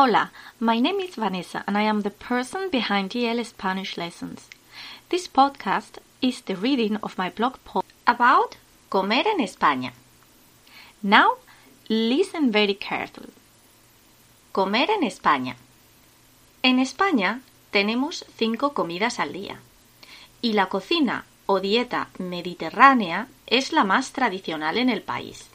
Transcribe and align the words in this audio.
Hola, 0.00 0.30
my 0.60 0.78
name 0.78 1.00
is 1.00 1.16
Vanessa 1.16 1.64
and 1.66 1.76
I 1.76 1.82
am 1.82 2.02
the 2.02 2.12
person 2.12 2.70
behind 2.70 3.16
EL 3.16 3.44
Spanish 3.44 3.96
lessons. 3.96 4.48
This 5.08 5.26
podcast 5.26 5.98
is 6.22 6.40
the 6.42 6.54
reading 6.54 6.98
of 7.02 7.18
my 7.18 7.30
blog 7.30 7.56
post 7.64 7.84
about 8.06 8.54
comer 8.90 9.26
en 9.26 9.40
España. 9.40 9.90
Now, 11.02 11.38
listen 11.88 12.52
very 12.52 12.74
carefully. 12.74 13.32
Comer 14.52 14.88
en 14.88 15.02
España. 15.02 15.56
En 16.62 16.78
España 16.78 17.40
tenemos 17.72 18.24
cinco 18.36 18.74
comidas 18.74 19.18
al 19.18 19.32
día 19.32 19.58
y 20.40 20.52
la 20.52 20.66
cocina 20.66 21.24
o 21.46 21.58
dieta 21.58 22.10
mediterránea 22.18 23.26
es 23.48 23.72
la 23.72 23.82
más 23.82 24.12
tradicional 24.12 24.78
en 24.78 24.90
el 24.90 25.02
país. 25.02 25.48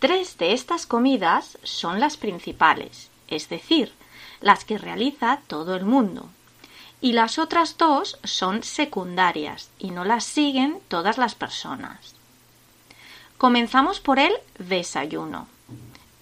Tres 0.00 0.36
de 0.36 0.52
estas 0.52 0.84
comidas 0.84 1.56
son 1.62 1.98
las 1.98 2.18
principales 2.18 3.08
es 3.36 3.48
decir, 3.48 3.92
las 4.40 4.64
que 4.64 4.78
realiza 4.78 5.40
todo 5.46 5.74
el 5.74 5.84
mundo. 5.84 6.28
Y 7.00 7.12
las 7.12 7.38
otras 7.38 7.78
dos 7.78 8.18
son 8.22 8.62
secundarias 8.62 9.70
y 9.78 9.90
no 9.90 10.04
las 10.04 10.24
siguen 10.24 10.78
todas 10.88 11.18
las 11.18 11.34
personas. 11.34 12.14
Comenzamos 13.38 13.98
por 13.98 14.18
el 14.18 14.32
desayuno. 14.58 15.48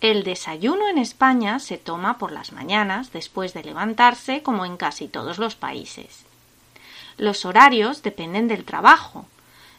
El 0.00 0.24
desayuno 0.24 0.88
en 0.88 0.96
España 0.96 1.58
se 1.58 1.76
toma 1.76 2.16
por 2.16 2.32
las 2.32 2.52
mañanas 2.52 3.12
después 3.12 3.52
de 3.52 3.62
levantarse 3.62 4.42
como 4.42 4.64
en 4.64 4.78
casi 4.78 5.08
todos 5.08 5.36
los 5.36 5.54
países. 5.54 6.24
Los 7.18 7.44
horarios 7.44 8.02
dependen 8.02 8.48
del 8.48 8.64
trabajo, 8.64 9.26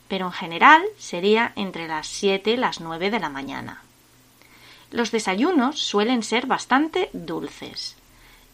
pero 0.07 0.27
en 0.27 0.31
general 0.31 0.83
sería 0.99 1.53
entre 1.55 1.87
las 1.87 2.05
7 2.05 2.51
y 2.51 2.57
las 2.57 2.81
9 2.81 3.09
de 3.09 3.19
la 3.19 3.29
mañana. 3.29 3.81
Los 4.91 5.11
desayunos 5.11 5.79
suelen 5.79 6.21
ser 6.21 6.47
bastante 6.47 7.09
dulces. 7.13 7.95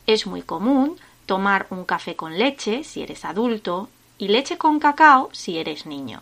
Es 0.06 0.28
muy 0.28 0.44
común 0.44 0.98
tomar 1.26 1.66
un 1.72 1.84
café 1.84 2.16
con 2.16 2.38
leche 2.38 2.84
si 2.84 3.02
eres 3.02 3.26
adulto 3.26 3.90
y 4.20 4.28
leche 4.28 4.58
con 4.58 4.80
cacao 4.80 5.30
si 5.34 5.58
eres 5.58 5.88
niño. 5.88 6.22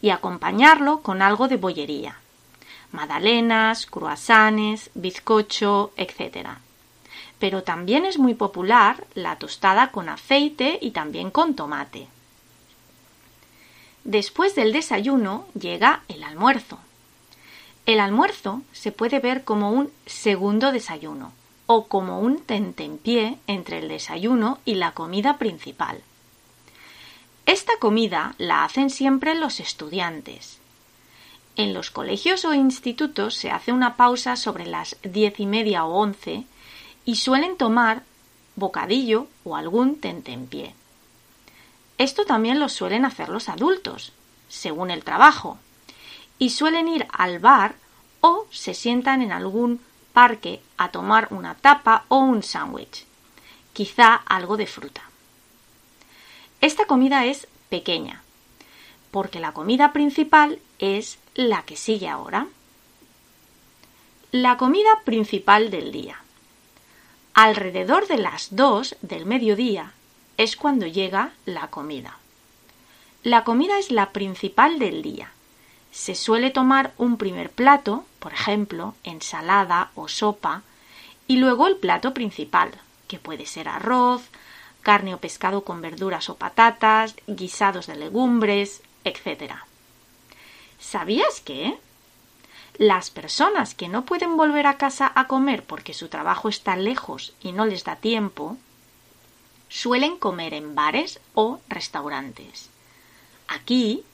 Y 0.00 0.10
acompañarlo 0.10 1.02
con 1.02 1.20
algo 1.20 1.48
de 1.48 1.56
bollería. 1.56 2.20
Magdalenas, 2.92 3.86
croissants, 3.86 4.90
bizcocho, 4.94 5.92
etc. 5.96 6.50
Pero 7.40 7.64
también 7.64 8.04
es 8.04 8.18
muy 8.18 8.34
popular 8.34 9.04
la 9.14 9.36
tostada 9.36 9.90
con 9.90 10.08
aceite 10.08 10.78
y 10.80 10.92
también 10.92 11.32
con 11.32 11.54
tomate. 11.56 12.06
Después 14.04 14.54
del 14.54 14.72
desayuno 14.72 15.46
llega 15.58 16.02
el 16.06 16.22
almuerzo. 16.22 16.78
El 17.88 18.00
almuerzo 18.00 18.60
se 18.74 18.92
puede 18.92 19.18
ver 19.18 19.44
como 19.44 19.72
un 19.72 19.90
segundo 20.04 20.72
desayuno 20.72 21.32
o 21.64 21.86
como 21.86 22.20
un 22.20 22.42
tentempié 22.42 23.38
entre 23.46 23.78
el 23.78 23.88
desayuno 23.88 24.58
y 24.66 24.74
la 24.74 24.92
comida 24.92 25.38
principal. 25.38 26.02
Esta 27.46 27.72
comida 27.80 28.34
la 28.36 28.62
hacen 28.64 28.90
siempre 28.90 29.34
los 29.34 29.58
estudiantes. 29.58 30.58
En 31.56 31.72
los 31.72 31.90
colegios 31.90 32.44
o 32.44 32.52
institutos 32.52 33.34
se 33.34 33.50
hace 33.50 33.72
una 33.72 33.96
pausa 33.96 34.36
sobre 34.36 34.66
las 34.66 34.98
diez 35.02 35.40
y 35.40 35.46
media 35.46 35.86
o 35.86 35.94
once 35.94 36.44
y 37.06 37.16
suelen 37.16 37.56
tomar 37.56 38.02
bocadillo 38.54 39.28
o 39.44 39.56
algún 39.56 39.98
tentempié. 39.98 40.74
Esto 41.96 42.26
también 42.26 42.60
lo 42.60 42.68
suelen 42.68 43.06
hacer 43.06 43.30
los 43.30 43.48
adultos, 43.48 44.12
según 44.50 44.90
el 44.90 45.04
trabajo, 45.04 45.58
y 46.38 46.50
suelen 46.50 46.88
ir 46.88 47.06
al 47.12 47.38
bar 47.38 47.74
o 48.20 48.46
se 48.50 48.74
sientan 48.74 49.22
en 49.22 49.32
algún 49.32 49.80
parque 50.12 50.60
a 50.76 50.90
tomar 50.90 51.28
una 51.30 51.54
tapa 51.54 52.04
o 52.08 52.18
un 52.18 52.42
sándwich, 52.42 53.04
quizá 53.72 54.14
algo 54.14 54.56
de 54.56 54.66
fruta. 54.66 55.02
Esta 56.60 56.86
comida 56.86 57.24
es 57.24 57.46
pequeña, 57.68 58.22
porque 59.10 59.40
la 59.40 59.52
comida 59.52 59.92
principal 59.92 60.58
es 60.78 61.18
la 61.34 61.62
que 61.62 61.76
sigue 61.76 62.08
ahora. 62.08 62.48
La 64.32 64.56
comida 64.56 65.02
principal 65.04 65.70
del 65.70 65.92
día. 65.92 66.20
Alrededor 67.34 68.08
de 68.08 68.18
las 68.18 68.56
dos 68.56 68.96
del 69.00 69.24
mediodía 69.26 69.92
es 70.36 70.56
cuando 70.56 70.86
llega 70.86 71.32
la 71.44 71.68
comida. 71.68 72.18
La 73.22 73.44
comida 73.44 73.78
es 73.78 73.92
la 73.92 74.10
principal 74.10 74.78
del 74.78 75.02
día 75.02 75.32
se 75.90 76.14
suele 76.14 76.50
tomar 76.50 76.92
un 76.98 77.16
primer 77.16 77.50
plato, 77.50 78.04
por 78.18 78.32
ejemplo, 78.32 78.94
ensalada 79.04 79.90
o 79.94 80.08
sopa, 80.08 80.62
y 81.26 81.36
luego 81.36 81.66
el 81.66 81.76
plato 81.76 82.14
principal, 82.14 82.70
que 83.06 83.18
puede 83.18 83.46
ser 83.46 83.68
arroz, 83.68 84.22
carne 84.82 85.14
o 85.14 85.18
pescado 85.18 85.64
con 85.64 85.80
verduras 85.80 86.30
o 86.30 86.36
patatas, 86.36 87.14
guisados 87.26 87.86
de 87.86 87.96
legumbres, 87.96 88.82
etc. 89.04 89.54
¿Sabías 90.78 91.40
que? 91.40 91.78
Las 92.78 93.10
personas 93.10 93.74
que 93.74 93.88
no 93.88 94.04
pueden 94.04 94.36
volver 94.36 94.66
a 94.66 94.78
casa 94.78 95.10
a 95.14 95.26
comer 95.26 95.64
porque 95.64 95.94
su 95.94 96.08
trabajo 96.08 96.48
está 96.48 96.76
lejos 96.76 97.34
y 97.42 97.52
no 97.52 97.66
les 97.66 97.84
da 97.84 97.96
tiempo, 97.96 98.56
suelen 99.68 100.16
comer 100.16 100.54
en 100.54 100.74
bares 100.74 101.20
o 101.34 101.60
restaurantes. 101.68 102.70
Aquí 103.48 104.04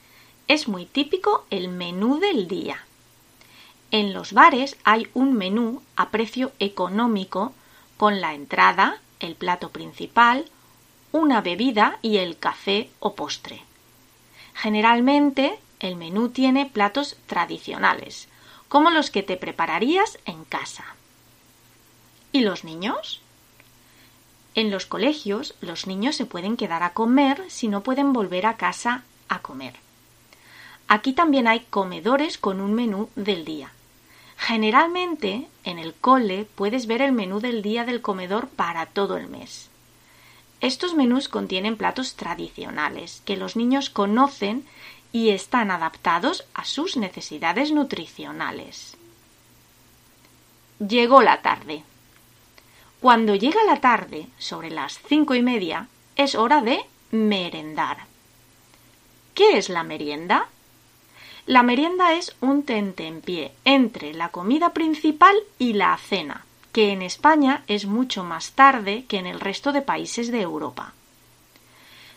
es 0.47 0.67
muy 0.67 0.85
típico 0.85 1.45
el 1.49 1.69
menú 1.69 2.19
del 2.19 2.47
día. 2.47 2.85
En 3.91 4.13
los 4.13 4.33
bares 4.33 4.77
hay 4.83 5.07
un 5.13 5.33
menú 5.33 5.81
a 5.95 6.09
precio 6.09 6.51
económico 6.59 7.53
con 7.97 8.21
la 8.21 8.33
entrada, 8.33 8.99
el 9.19 9.35
plato 9.35 9.69
principal, 9.69 10.45
una 11.11 11.41
bebida 11.41 11.97
y 12.01 12.17
el 12.17 12.37
café 12.37 12.89
o 12.99 13.15
postre. 13.15 13.61
Generalmente 14.53 15.59
el 15.79 15.95
menú 15.95 16.29
tiene 16.29 16.65
platos 16.65 17.17
tradicionales, 17.25 18.27
como 18.67 18.89
los 18.89 19.09
que 19.09 19.23
te 19.23 19.37
prepararías 19.37 20.19
en 20.25 20.43
casa. 20.45 20.85
¿Y 22.31 22.41
los 22.41 22.63
niños? 22.63 23.21
En 24.55 24.71
los 24.71 24.85
colegios 24.85 25.55
los 25.61 25.87
niños 25.87 26.15
se 26.15 26.25
pueden 26.25 26.57
quedar 26.57 26.83
a 26.83 26.93
comer 26.93 27.43
si 27.49 27.67
no 27.67 27.81
pueden 27.81 28.13
volver 28.13 28.45
a 28.45 28.57
casa 28.57 29.03
a 29.27 29.39
comer. 29.39 29.84
Aquí 30.87 31.13
también 31.13 31.47
hay 31.47 31.61
comedores 31.61 32.37
con 32.37 32.61
un 32.61 32.73
menú 32.73 33.09
del 33.15 33.43
día. 33.43 33.71
Generalmente 34.37 35.47
en 35.63 35.79
el 35.79 35.93
cole 35.93 36.45
puedes 36.55 36.87
ver 36.87 37.01
el 37.01 37.11
menú 37.11 37.39
del 37.39 37.61
día 37.61 37.85
del 37.85 38.01
comedor 38.01 38.47
para 38.49 38.85
todo 38.85 39.17
el 39.17 39.27
mes. 39.27 39.69
Estos 40.61 40.93
menús 40.93 41.29
contienen 41.29 41.77
platos 41.77 42.15
tradicionales 42.15 43.21
que 43.25 43.37
los 43.37 43.55
niños 43.55 43.89
conocen 43.89 44.65
y 45.11 45.29
están 45.29 45.71
adaptados 45.71 46.45
a 46.53 46.65
sus 46.65 46.97
necesidades 46.97 47.71
nutricionales. 47.71 48.97
Llegó 50.79 51.21
la 51.21 51.41
tarde. 51.41 51.83
Cuando 52.99 53.35
llega 53.35 53.63
la 53.63 53.79
tarde, 53.79 54.27
sobre 54.37 54.69
las 54.69 54.99
cinco 55.07 55.35
y 55.35 55.41
media, 55.41 55.87
es 56.15 56.35
hora 56.35 56.61
de 56.61 56.81
merendar. 57.11 58.07
¿Qué 59.33 59.57
es 59.57 59.69
la 59.69 59.83
merienda? 59.83 60.49
La 61.47 61.61
merienda 61.61 62.13
es 62.13 62.35
un 62.41 62.63
tentempié 62.63 63.51
entre 63.65 64.15
la 64.15 64.29
comida 64.29 64.73
principal 64.73 65.35
y 65.59 65.73
la 65.73 65.95
cena, 65.97 66.43
que 66.71 66.91
en 66.91 67.03
España 67.03 67.63
es 67.67 67.85
mucho 67.85 68.23
más 68.23 68.53
tarde 68.53 69.05
que 69.07 69.17
en 69.17 69.27
el 69.27 69.39
resto 69.39 69.71
de 69.71 69.83
países 69.83 70.31
de 70.31 70.41
Europa. 70.41 70.93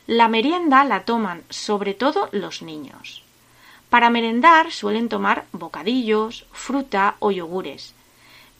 La 0.07 0.29
merienda 0.29 0.83
la 0.85 1.05
toman 1.05 1.43
sobre 1.51 1.93
todo 1.93 2.31
los 2.33 2.63
niños. 2.63 3.23
Para 3.91 4.09
merendar 4.09 4.73
suelen 4.73 5.11
tomar 5.11 5.45
bocadillos, 5.53 6.47
fruta 6.53 7.17
o 7.19 7.31
yogures, 7.31 7.95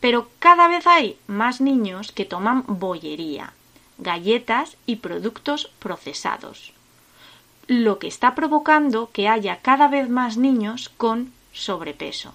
pero 0.01 0.29
cada 0.39 0.69
vez 0.69 0.87
hay 0.87 1.19
más 1.27 1.63
niños 1.63 2.13
que 2.13 2.27
toman 2.27 2.65
bollería, 2.67 3.55
galletas 3.97 4.77
y 4.85 4.97
productos 4.97 5.71
procesados 5.79 6.75
lo 7.69 7.99
que 7.99 8.09
está 8.09 8.35
provocando 8.35 9.11
que 9.13 9.29
haya 9.29 9.59
cada 9.61 9.89
vez 9.89 10.09
más 10.09 10.39
niños 10.39 10.89
con 10.89 11.33
sobrepeso. 11.53 12.33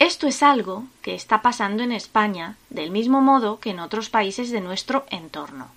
Esto 0.00 0.26
es 0.26 0.42
algo 0.42 0.86
que 1.02 1.14
está 1.14 1.40
pasando 1.40 1.84
en 1.84 1.92
España 1.92 2.56
del 2.68 2.90
mismo 2.90 3.20
modo 3.20 3.60
que 3.60 3.70
en 3.70 3.78
otros 3.78 4.10
países 4.10 4.50
de 4.50 4.60
nuestro 4.60 5.06
entorno. 5.08 5.68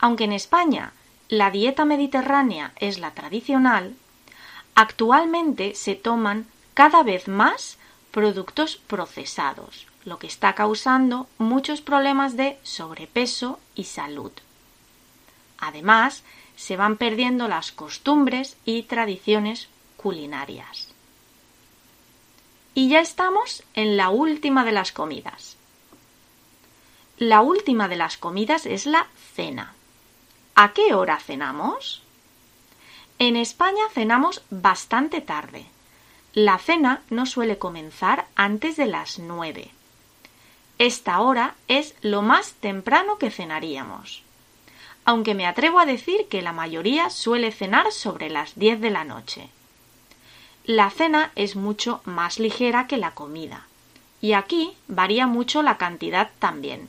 Aunque 0.00 0.24
en 0.24 0.32
España 0.32 0.92
la 1.28 1.52
dieta 1.52 1.84
mediterránea 1.84 2.72
es 2.80 2.98
la 2.98 3.12
tradicional, 3.12 3.94
actualmente 4.74 5.76
se 5.76 5.94
toman 5.94 6.46
cada 6.74 7.04
vez 7.04 7.28
más 7.28 7.78
productos 8.10 8.76
procesados, 8.76 9.86
lo 10.04 10.18
que 10.18 10.26
está 10.26 10.56
causando 10.56 11.28
muchos 11.38 11.80
problemas 11.80 12.36
de 12.36 12.58
sobrepeso 12.64 13.60
y 13.76 13.84
salud. 13.84 14.32
Además, 15.66 16.24
se 16.56 16.76
van 16.76 16.98
perdiendo 16.98 17.48
las 17.48 17.72
costumbres 17.72 18.58
y 18.66 18.82
tradiciones 18.82 19.68
culinarias. 19.96 20.88
Y 22.74 22.90
ya 22.90 23.00
estamos 23.00 23.62
en 23.72 23.96
la 23.96 24.10
última 24.10 24.64
de 24.64 24.72
las 24.72 24.92
comidas. 24.92 25.56
La 27.16 27.40
última 27.40 27.88
de 27.88 27.96
las 27.96 28.18
comidas 28.18 28.66
es 28.66 28.84
la 28.84 29.06
cena. 29.34 29.72
¿A 30.54 30.74
qué 30.74 30.92
hora 30.92 31.18
cenamos? 31.18 32.02
En 33.18 33.36
España 33.36 33.84
cenamos 33.94 34.42
bastante 34.50 35.22
tarde. 35.22 35.64
La 36.34 36.58
cena 36.58 37.00
no 37.08 37.24
suele 37.24 37.56
comenzar 37.56 38.26
antes 38.34 38.76
de 38.76 38.86
las 38.86 39.18
nueve. 39.18 39.70
Esta 40.78 41.20
hora 41.20 41.54
es 41.68 41.94
lo 42.02 42.20
más 42.20 42.52
temprano 42.54 43.16
que 43.16 43.30
cenaríamos. 43.30 44.23
Aunque 45.04 45.34
me 45.34 45.46
atrevo 45.46 45.78
a 45.78 45.86
decir 45.86 46.28
que 46.28 46.42
la 46.42 46.52
mayoría 46.52 47.10
suele 47.10 47.52
cenar 47.52 47.92
sobre 47.92 48.30
las 48.30 48.54
diez 48.58 48.80
de 48.80 48.90
la 48.90 49.04
noche. 49.04 49.50
La 50.64 50.88
cena 50.90 51.30
es 51.34 51.56
mucho 51.56 52.00
más 52.04 52.38
ligera 52.38 52.86
que 52.86 52.96
la 52.96 53.10
comida. 53.10 53.66
Y 54.22 54.32
aquí 54.32 54.74
varía 54.88 55.26
mucho 55.26 55.62
la 55.62 55.76
cantidad 55.76 56.30
también. 56.38 56.88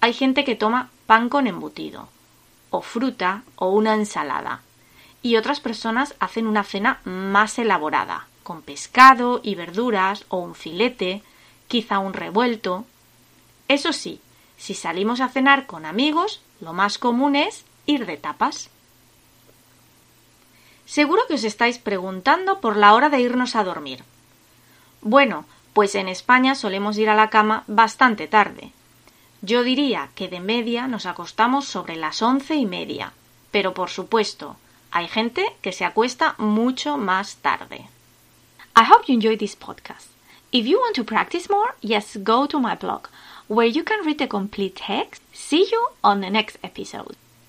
Hay 0.00 0.12
gente 0.12 0.44
que 0.44 0.54
toma 0.54 0.90
pan 1.06 1.28
con 1.28 1.48
embutido, 1.48 2.08
o 2.70 2.80
fruta, 2.80 3.42
o 3.56 3.70
una 3.70 3.94
ensalada. 3.94 4.62
Y 5.22 5.36
otras 5.36 5.58
personas 5.58 6.14
hacen 6.20 6.46
una 6.46 6.62
cena 6.62 7.00
más 7.04 7.58
elaborada, 7.58 8.28
con 8.44 8.62
pescado 8.62 9.40
y 9.42 9.56
verduras, 9.56 10.24
o 10.28 10.36
un 10.36 10.54
filete, 10.54 11.22
quizá 11.66 11.98
un 11.98 12.12
revuelto. 12.12 12.84
Eso 13.66 13.92
sí, 13.92 14.20
si 14.60 14.74
salimos 14.74 15.20
a 15.20 15.30
cenar 15.30 15.66
con 15.66 15.86
amigos, 15.86 16.42
lo 16.60 16.74
más 16.74 16.98
común 16.98 17.34
es 17.34 17.64
ir 17.86 18.04
de 18.04 18.18
tapas. 18.18 18.68
Seguro 20.84 21.22
que 21.26 21.34
os 21.34 21.44
estáis 21.44 21.78
preguntando 21.78 22.60
por 22.60 22.76
la 22.76 22.92
hora 22.92 23.08
de 23.08 23.20
irnos 23.20 23.56
a 23.56 23.64
dormir. 23.64 24.04
Bueno, 25.00 25.46
pues 25.72 25.94
en 25.94 26.08
España 26.08 26.54
solemos 26.54 26.98
ir 26.98 27.08
a 27.08 27.14
la 27.14 27.30
cama 27.30 27.64
bastante 27.68 28.28
tarde. 28.28 28.72
Yo 29.40 29.62
diría 29.62 30.10
que 30.14 30.28
de 30.28 30.40
media 30.40 30.86
nos 30.88 31.06
acostamos 31.06 31.64
sobre 31.64 31.96
las 31.96 32.20
once 32.20 32.54
y 32.54 32.66
media, 32.66 33.14
pero 33.50 33.72
por 33.72 33.88
supuesto, 33.88 34.56
hay 34.90 35.08
gente 35.08 35.56
que 35.62 35.72
se 35.72 35.86
acuesta 35.86 36.34
mucho 36.36 36.98
más 36.98 37.36
tarde. 37.36 37.88
I 38.76 38.84
hope 38.84 39.06
you 39.06 39.14
enjoyed 39.14 39.38
this 39.38 39.56
podcast. 39.56 40.08
If 40.52 40.66
you 40.66 40.78
want 40.78 40.96
to 40.96 41.04
practice 41.04 41.48
more, 41.48 41.72
yes, 41.80 42.18
go 42.18 42.46
to 42.46 42.60
my 42.60 42.74
blog, 42.74 43.06
where 43.50 43.66
you 43.66 43.82
can 43.82 44.06
read 44.06 44.18
the 44.18 44.28
complete 44.28 44.76
text. 44.76 45.20
See 45.32 45.68
you 45.72 45.88
on 46.04 46.20
the 46.20 46.30
next 46.30 46.56
episode. 46.62 47.16